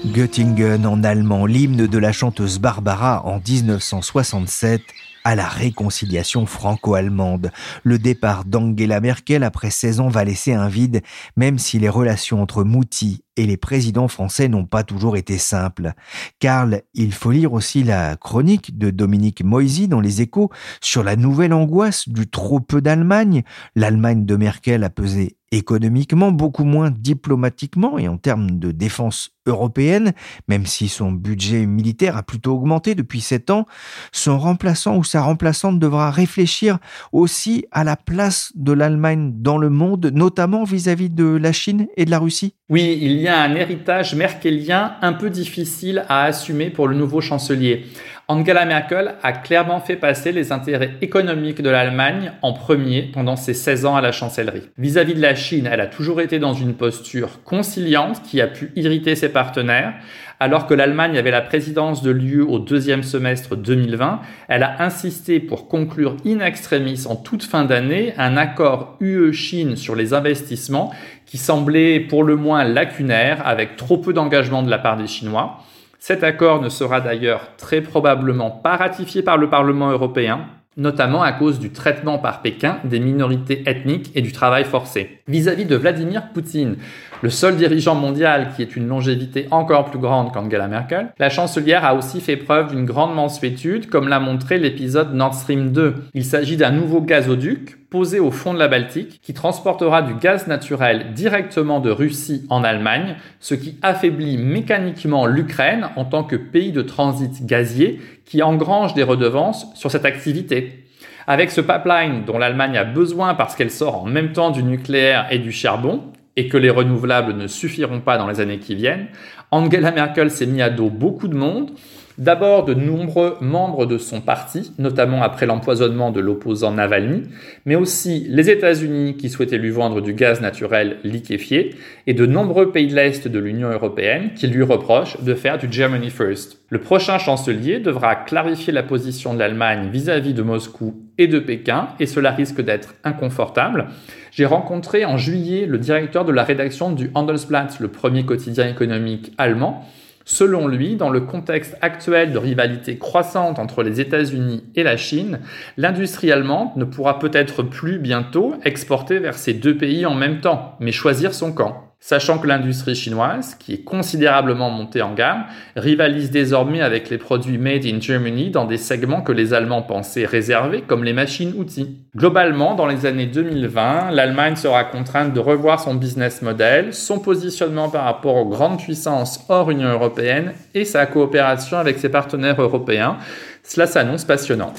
Göttingen 0.04 0.86
en 0.86 1.04
allemand, 1.04 1.46
l'hymne 1.46 1.86
de 1.86 1.98
la 1.98 2.12
chanteuse 2.12 2.58
Barbara 2.58 3.22
en 3.24 3.40
1967 3.46 4.82
à 5.24 5.34
la 5.34 5.48
réconciliation 5.48 6.46
franco-allemande. 6.46 7.50
Le 7.82 7.98
départ 7.98 8.44
d'Angela 8.44 9.00
Merkel 9.00 9.44
après 9.44 9.70
16 9.70 10.00
ans 10.00 10.08
va 10.08 10.24
laisser 10.24 10.52
un 10.52 10.68
vide, 10.68 11.02
même 11.36 11.58
si 11.58 11.78
les 11.78 11.88
relations 11.88 12.42
entre 12.42 12.64
Mouti 12.64 13.24
et 13.36 13.46
les 13.46 13.56
présidents 13.56 14.08
français 14.08 14.48
n'ont 14.48 14.66
pas 14.66 14.84
toujours 14.84 15.16
été 15.16 15.38
simples. 15.38 15.92
Karl, 16.38 16.82
il 16.94 17.12
faut 17.12 17.30
lire 17.30 17.52
aussi 17.52 17.82
la 17.82 18.16
chronique 18.16 18.78
de 18.78 18.90
Dominique 18.90 19.42
Moisy 19.42 19.88
dans 19.88 20.00
les 20.00 20.20
échos 20.20 20.50
sur 20.80 21.02
la 21.02 21.16
nouvelle 21.16 21.52
angoisse 21.52 22.08
du 22.08 22.28
trop 22.28 22.60
peu 22.60 22.80
d'Allemagne. 22.80 23.42
L'Allemagne 23.74 24.26
de 24.26 24.36
Merkel 24.36 24.84
a 24.84 24.90
pesé 24.90 25.36
économiquement, 25.52 26.32
beaucoup 26.32 26.64
moins 26.64 26.90
diplomatiquement 26.90 27.98
et 27.98 28.08
en 28.08 28.16
termes 28.16 28.58
de 28.58 28.72
défense 28.72 29.30
européenne, 29.46 30.12
même 30.48 30.66
si 30.66 30.88
son 30.88 31.12
budget 31.12 31.66
militaire 31.66 32.16
a 32.16 32.22
plutôt 32.22 32.54
augmenté 32.54 32.94
depuis 32.94 33.20
sept 33.20 33.50
ans, 33.50 33.66
son 34.12 34.38
remplaçant 34.38 34.96
ou 34.96 35.04
sa 35.04 35.22
remplaçante 35.22 35.78
devra 35.78 36.10
réfléchir 36.10 36.78
aussi 37.12 37.66
à 37.70 37.84
la 37.84 37.96
place 37.96 38.52
de 38.54 38.72
l'Allemagne 38.72 39.32
dans 39.36 39.58
le 39.58 39.68
monde, 39.68 40.10
notamment 40.14 40.64
vis-à-vis 40.64 41.10
de 41.10 41.24
la 41.24 41.52
Chine 41.52 41.88
et 41.96 42.04
de 42.04 42.10
la 42.10 42.18
Russie 42.18 42.54
Oui, 42.68 42.98
il 43.00 43.12
y 43.20 43.28
a 43.28 43.42
un 43.42 43.54
héritage 43.54 44.14
merkelien 44.14 44.94
un 45.02 45.12
peu 45.12 45.28
difficile 45.28 46.04
à 46.08 46.24
assumer 46.24 46.70
pour 46.70 46.88
le 46.88 46.96
nouveau 46.96 47.20
chancelier. 47.20 47.86
Angela 48.28 48.64
Merkel 48.64 49.16
a 49.22 49.32
clairement 49.32 49.80
fait 49.80 49.96
passer 49.96 50.30
les 50.30 50.52
intérêts 50.52 50.96
économiques 51.00 51.60
de 51.60 51.68
l'Allemagne 51.68 52.32
en 52.42 52.52
premier 52.52 53.02
pendant 53.02 53.34
ses 53.34 53.52
16 53.52 53.84
ans 53.84 53.96
à 53.96 54.00
la 54.00 54.12
chancellerie. 54.12 54.70
Vis-à-vis 54.78 55.14
de 55.14 55.20
la 55.20 55.34
Chine, 55.34 55.68
elle 55.70 55.80
a 55.80 55.88
toujours 55.88 56.20
été 56.20 56.38
dans 56.38 56.54
une 56.54 56.74
posture 56.74 57.42
conciliante 57.42 58.22
qui 58.22 58.40
a 58.40 58.46
pu 58.46 58.70
irriter 58.76 59.16
ses 59.16 59.28
partenaires. 59.28 59.94
Alors 60.38 60.66
que 60.66 60.74
l'Allemagne 60.74 61.18
avait 61.18 61.32
la 61.32 61.40
présidence 61.40 62.02
de 62.02 62.12
l'UE 62.12 62.42
au 62.42 62.60
deuxième 62.60 63.02
semestre 63.02 63.56
2020, 63.56 64.20
elle 64.48 64.62
a 64.62 64.82
insisté 64.82 65.40
pour 65.40 65.66
conclure 65.68 66.16
in 66.24 66.40
extremis 66.40 67.06
en 67.08 67.16
toute 67.16 67.42
fin 67.42 67.64
d'année 67.64 68.14
un 68.18 68.36
accord 68.36 68.96
UE-Chine 69.00 69.76
sur 69.76 69.96
les 69.96 70.14
investissements 70.14 70.92
qui 71.26 71.38
semblait 71.38 71.98
pour 71.98 72.22
le 72.22 72.36
moins 72.36 72.64
lacunaire 72.64 73.44
avec 73.46 73.76
trop 73.76 73.98
peu 73.98 74.12
d'engagement 74.12 74.62
de 74.62 74.70
la 74.70 74.78
part 74.78 74.96
des 74.96 75.08
Chinois. 75.08 75.58
Cet 76.04 76.24
accord 76.24 76.60
ne 76.60 76.68
sera 76.68 77.00
d'ailleurs 77.00 77.54
très 77.56 77.80
probablement 77.80 78.50
pas 78.50 78.74
ratifié 78.74 79.22
par 79.22 79.38
le 79.38 79.48
Parlement 79.48 79.88
européen, 79.92 80.46
notamment 80.76 81.22
à 81.22 81.30
cause 81.30 81.60
du 81.60 81.70
traitement 81.70 82.18
par 82.18 82.42
Pékin 82.42 82.80
des 82.82 82.98
minorités 82.98 83.62
ethniques 83.66 84.10
et 84.16 84.20
du 84.20 84.32
travail 84.32 84.64
forcé. 84.64 85.20
Vis-à-vis 85.28 85.64
de 85.64 85.76
Vladimir 85.76 86.32
Poutine, 86.34 86.74
le 87.22 87.30
seul 87.30 87.56
dirigeant 87.56 87.94
mondial 87.94 88.50
qui 88.54 88.62
ait 88.62 88.66
une 88.66 88.88
longévité 88.88 89.46
encore 89.52 89.84
plus 89.84 90.00
grande 90.00 90.32
qu'Angela 90.32 90.66
Merkel, 90.66 91.12
la 91.20 91.30
chancelière 91.30 91.84
a 91.84 91.94
aussi 91.94 92.20
fait 92.20 92.36
preuve 92.36 92.74
d'une 92.74 92.84
grande 92.84 93.14
mansuétude, 93.14 93.88
comme 93.88 94.08
l'a 94.08 94.18
montré 94.18 94.58
l'épisode 94.58 95.14
Nord 95.14 95.34
Stream 95.34 95.70
2. 95.70 95.94
Il 96.14 96.24
s'agit 96.24 96.56
d'un 96.56 96.72
nouveau 96.72 97.00
gazoduc 97.00 97.88
posé 97.90 98.18
au 98.18 98.32
fond 98.32 98.54
de 98.54 98.58
la 98.58 98.66
Baltique 98.66 99.20
qui 99.22 99.34
transportera 99.34 100.02
du 100.02 100.14
gaz 100.14 100.48
naturel 100.48 101.12
directement 101.14 101.78
de 101.78 101.90
Russie 101.90 102.44
en 102.50 102.64
Allemagne, 102.64 103.14
ce 103.38 103.54
qui 103.54 103.78
affaiblit 103.82 104.36
mécaniquement 104.36 105.26
l'Ukraine 105.26 105.90
en 105.94 106.04
tant 106.04 106.24
que 106.24 106.36
pays 106.36 106.72
de 106.72 106.82
transit 106.82 107.46
gazier 107.46 108.00
qui 108.24 108.42
engrange 108.42 108.94
des 108.94 109.04
redevances 109.04 109.68
sur 109.76 109.92
cette 109.92 110.06
activité. 110.06 110.86
Avec 111.28 111.52
ce 111.52 111.60
pipeline 111.60 112.24
dont 112.24 112.38
l'Allemagne 112.38 112.76
a 112.76 112.84
besoin 112.84 113.34
parce 113.34 113.54
qu'elle 113.54 113.70
sort 113.70 114.02
en 114.02 114.06
même 114.06 114.32
temps 114.32 114.50
du 114.50 114.64
nucléaire 114.64 115.28
et 115.30 115.38
du 115.38 115.52
charbon, 115.52 116.02
et 116.36 116.48
que 116.48 116.56
les 116.56 116.70
renouvelables 116.70 117.34
ne 117.34 117.46
suffiront 117.46 118.00
pas 118.00 118.18
dans 118.18 118.26
les 118.26 118.40
années 118.40 118.58
qui 118.58 118.74
viennent, 118.74 119.08
Angela 119.50 119.90
Merkel 119.90 120.30
s'est 120.30 120.46
mis 120.46 120.62
à 120.62 120.70
dos 120.70 120.88
beaucoup 120.88 121.28
de 121.28 121.36
monde, 121.36 121.72
D'abord 122.18 122.64
de 122.64 122.74
nombreux 122.74 123.36
membres 123.40 123.86
de 123.86 123.96
son 123.96 124.20
parti, 124.20 124.72
notamment 124.78 125.22
après 125.22 125.46
l'empoisonnement 125.46 126.10
de 126.10 126.20
l'opposant 126.20 126.72
Navalny, 126.72 127.22
mais 127.64 127.74
aussi 127.74 128.26
les 128.28 128.50
États-Unis 128.50 129.16
qui 129.16 129.30
souhaitaient 129.30 129.56
lui 129.56 129.70
vendre 129.70 130.02
du 130.02 130.12
gaz 130.12 130.40
naturel 130.40 130.98
liquéfié, 131.04 131.74
et 132.06 132.14
de 132.14 132.26
nombreux 132.26 132.70
pays 132.70 132.86
de 132.86 132.94
l'Est 132.94 133.28
de 133.28 133.38
l'Union 133.38 133.70
européenne 133.70 134.30
qui 134.34 134.46
lui 134.46 134.62
reprochent 134.62 135.22
de 135.22 135.34
faire 135.34 135.58
du 135.58 135.72
Germany 135.72 136.10
First. 136.10 136.58
Le 136.68 136.80
prochain 136.80 137.18
chancelier 137.18 137.80
devra 137.80 138.14
clarifier 138.14 138.72
la 138.72 138.82
position 138.82 139.32
de 139.32 139.38
l'Allemagne 139.38 139.88
vis-à-vis 139.90 140.34
de 140.34 140.42
Moscou 140.42 140.94
et 141.18 141.28
de 141.28 141.38
Pékin, 141.38 141.88
et 141.98 142.06
cela 142.06 142.30
risque 142.30 142.60
d'être 142.60 142.94
inconfortable. 143.04 143.88
J'ai 144.32 144.46
rencontré 144.46 145.04
en 145.04 145.16
juillet 145.16 145.66
le 145.66 145.78
directeur 145.78 146.24
de 146.24 146.32
la 146.32 146.44
rédaction 146.44 146.92
du 146.92 147.10
Handelsblatt, 147.14 147.80
le 147.80 147.88
premier 147.88 148.24
quotidien 148.24 148.68
économique 148.68 149.32
allemand, 149.38 149.86
Selon 150.24 150.68
lui, 150.68 150.96
dans 150.96 151.10
le 151.10 151.20
contexte 151.20 151.76
actuel 151.80 152.32
de 152.32 152.38
rivalité 152.38 152.98
croissante 152.98 153.58
entre 153.58 153.82
les 153.82 154.00
États-Unis 154.00 154.64
et 154.74 154.82
la 154.82 154.96
Chine, 154.96 155.40
l'industrie 155.76 156.32
allemande 156.32 156.70
ne 156.76 156.84
pourra 156.84 157.18
peut-être 157.18 157.62
plus 157.62 157.98
bientôt 157.98 158.54
exporter 158.64 159.18
vers 159.18 159.34
ces 159.34 159.54
deux 159.54 159.76
pays 159.76 160.06
en 160.06 160.14
même 160.14 160.40
temps, 160.40 160.76
mais 160.80 160.92
choisir 160.92 161.34
son 161.34 161.52
camp 161.52 161.91
sachant 162.02 162.38
que 162.38 162.48
l'industrie 162.48 162.96
chinoise, 162.96 163.54
qui 163.54 163.74
est 163.74 163.84
considérablement 163.84 164.70
montée 164.70 165.02
en 165.02 165.14
gamme, 165.14 165.44
rivalise 165.76 166.32
désormais 166.32 166.82
avec 166.82 167.08
les 167.10 167.16
produits 167.16 167.58
made 167.58 167.86
in 167.86 168.00
Germany 168.00 168.50
dans 168.50 168.64
des 168.64 168.76
segments 168.76 169.22
que 169.22 169.30
les 169.30 169.54
Allemands 169.54 169.82
pensaient 169.82 170.26
réservés, 170.26 170.82
comme 170.82 171.04
les 171.04 171.12
machines-outils. 171.12 172.00
Globalement, 172.16 172.74
dans 172.74 172.86
les 172.86 173.06
années 173.06 173.26
2020, 173.26 174.10
l'Allemagne 174.10 174.56
sera 174.56 174.82
contrainte 174.82 175.32
de 175.32 175.38
revoir 175.38 175.78
son 175.78 175.94
business 175.94 176.42
model, 176.42 176.92
son 176.92 177.20
positionnement 177.20 177.88
par 177.88 178.04
rapport 178.04 178.34
aux 178.34 178.48
grandes 178.48 178.78
puissances 178.78 179.46
hors 179.48 179.70
Union 179.70 179.90
européenne 179.90 180.54
et 180.74 180.84
sa 180.84 181.06
coopération 181.06 181.78
avec 181.78 182.00
ses 182.00 182.08
partenaires 182.08 182.60
européens. 182.60 183.18
Cela 183.62 183.86
s'annonce 183.86 184.24
passionnant. 184.24 184.72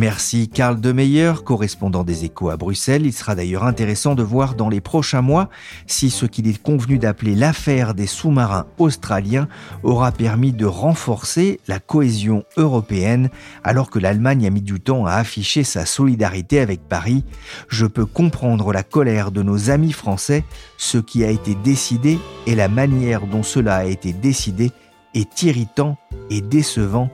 Merci 0.00 0.48
Karl 0.48 0.80
Demeyer, 0.80 1.34
correspondant 1.44 2.04
des 2.04 2.24
échos 2.24 2.48
à 2.48 2.56
Bruxelles. 2.56 3.04
Il 3.04 3.12
sera 3.12 3.34
d'ailleurs 3.34 3.64
intéressant 3.64 4.14
de 4.14 4.22
voir 4.22 4.54
dans 4.54 4.70
les 4.70 4.80
prochains 4.80 5.20
mois 5.20 5.50
si 5.86 6.08
ce 6.08 6.24
qu'il 6.24 6.48
est 6.48 6.56
convenu 6.56 6.96
d'appeler 6.96 7.34
l'affaire 7.34 7.92
des 7.92 8.06
sous-marins 8.06 8.64
australiens 8.78 9.46
aura 9.82 10.10
permis 10.10 10.52
de 10.52 10.64
renforcer 10.64 11.60
la 11.68 11.80
cohésion 11.80 12.44
européenne 12.56 13.28
alors 13.62 13.90
que 13.90 13.98
l'Allemagne 13.98 14.46
a 14.46 14.50
mis 14.50 14.62
du 14.62 14.80
temps 14.80 15.04
à 15.04 15.16
afficher 15.16 15.64
sa 15.64 15.84
solidarité 15.84 16.60
avec 16.60 16.80
Paris. 16.88 17.22
Je 17.68 17.84
peux 17.84 18.06
comprendre 18.06 18.72
la 18.72 18.82
colère 18.82 19.30
de 19.30 19.42
nos 19.42 19.68
amis 19.68 19.92
français. 19.92 20.44
Ce 20.78 20.96
qui 20.96 21.24
a 21.24 21.30
été 21.30 21.54
décidé 21.54 22.18
et 22.46 22.54
la 22.54 22.68
manière 22.68 23.26
dont 23.26 23.42
cela 23.42 23.76
a 23.76 23.84
été 23.84 24.14
décidé 24.14 24.72
est 25.12 25.42
irritant 25.42 25.98
et 26.30 26.40
décevant 26.40 27.10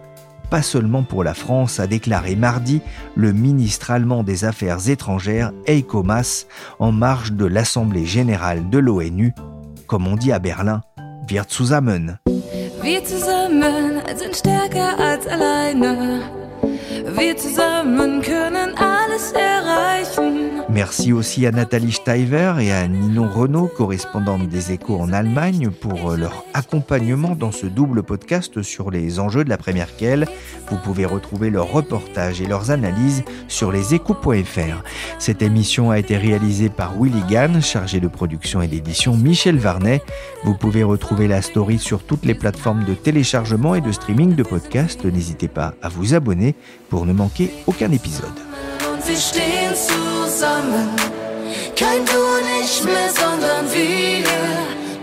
pas 0.51 0.63
seulement 0.63 1.03
pour 1.03 1.25
la 1.25 1.35
France, 1.35 1.81
a 1.81 1.87
déclaré 1.87 2.37
mardi 2.37 2.81
le 3.15 3.33
ministre 3.33 3.91
allemand 3.91 4.23
des 4.23 4.45
Affaires 4.45 4.89
étrangères 4.89 5.53
Heiko 5.67 6.03
Maas 6.03 6.47
en 6.79 6.93
marge 6.93 7.33
de 7.33 7.45
l'Assemblée 7.45 8.07
générale 8.07 8.69
de 8.71 8.79
l'ONU, 8.79 9.35
comme 9.87 10.07
on 10.07 10.17
dit 10.17 10.33
à 10.33 10.39
Berlin, 10.39 10.83
Wir 11.29 11.45
zusammen. 11.49 12.19
Wir 12.83 13.05
zusammen 13.05 14.01
sind 14.17 14.37
stärker 14.37 14.97
als 14.97 15.27
alleine. 15.27 16.23
Wir 17.17 17.37
zusammen 17.37 18.23
können 18.23 18.77
alles 18.79 19.33
erreichen. 19.33 20.56
Merci 20.77 21.15
aussi 21.15 21.47
à 21.47 21.53
Nathalie 21.53 21.93
Steiver 21.93 22.53
et 22.61 22.71
à 22.71 22.87
Ninon 22.87 23.31
Renault, 23.33 23.67
correspondante 23.75 24.47
des 24.47 24.73
échos 24.73 25.01
en 25.01 25.11
Allemagne, 25.11 25.71
pour 25.71 26.11
leur 26.11 26.45
accompagnement 26.53 27.35
dans 27.35 27.51
ce 27.51 27.65
double 27.65 28.03
podcast 28.03 28.61
sur 28.61 28.91
les 28.91 29.19
enjeux 29.19 29.43
de 29.43 29.49
la 29.49 29.57
première 29.57 29.97
quelle. 29.97 30.27
Vous 30.69 30.77
pouvez 30.77 31.07
retrouver 31.07 31.49
leurs 31.49 31.73
reportages 31.73 32.43
et 32.43 32.47
leurs 32.47 32.71
analyses 32.71 33.25
sur 33.49 33.73
leséchos.fr. 33.73 34.85
Cette 35.19 35.41
émission 35.41 35.91
a 35.91 35.99
été 35.99 36.19
réalisée 36.19 36.69
par 36.69 36.93
Willy 37.01 37.23
Gann, 37.27 37.62
chargé 37.62 37.99
de 37.99 38.09
production 38.09 38.61
et 38.61 38.69
d'édition 38.69 39.17
Michel 39.17 39.57
Varnet. 39.57 40.03
Vous 40.45 40.59
pouvez 40.59 40.83
retrouver 40.83 41.27
la 41.27 41.41
story 41.41 41.79
sur 41.79 42.03
toutes 42.03 42.27
les 42.27 42.35
plateformes 42.35 42.85
de 42.85 42.93
téléchargement 42.93 43.77
et 43.77 43.81
de 43.81 43.93
streaming 43.93 44.35
de 44.35 44.43
podcasts. 44.43 45.07
N'hésitez 45.07 45.49
pas 45.49 45.73
à 45.81 45.89
vous 45.89 46.12
abonner 46.12 46.55
pour 46.91 47.07
ne 47.07 47.15
manquer 47.15 47.51
aucun 47.67 47.91
épisode. 47.93 48.46
wir 49.07 49.16
stehen 49.16 49.75
zusammen. 49.75 50.90
Kein 51.77 52.05
du 52.05 52.23
nicht 52.59 52.85
mehr, 52.85 53.11
sondern 53.11 53.73
wir, 53.73 54.25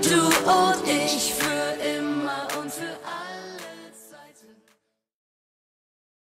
du 0.01 0.25
und 0.49 0.87
ich. 0.87 1.32